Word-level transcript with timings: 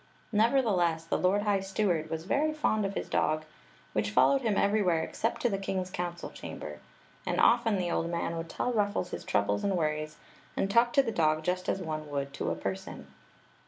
Nevertheless, 0.31 1.05
the 1.05 1.17
lord 1.19 1.43
high 1.43 1.59
steward 1.59 2.09
was 2.09 2.23
very 2.25 2.51
fond 2.55 2.87
of 2.87 2.95
his 2.95 3.07
dog, 3.07 3.43
which 3.93 4.09
followed 4.09 4.41
him 4.41 4.57
everywhere 4.57 5.03
except 5.03 5.41
to 5.43 5.47
the 5.49 5.59
king's 5.59 5.91
council 5.91 6.31
chamber; 6.31 6.79
and 7.23 7.39
often 7.39 7.77
the 7.77 7.91
old 7.91 8.09
man 8.09 8.35
would 8.35 8.49
tell 8.49 8.73
Ruffles 8.73 9.11
his 9.11 9.23
troubles 9.23 9.63
and 9.63 9.77
worries, 9.77 10.17
and 10.57 10.71
talk 10.71 10.91
to 10.93 11.03
the 11.03 11.11
dog 11.11 11.43
just 11.43 11.69
as 11.69 11.83
one 11.83 12.09
would 12.09 12.33
to 12.33 12.49
a 12.49 12.55
person. 12.55 13.13